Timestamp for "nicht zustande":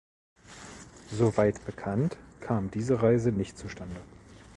3.31-3.95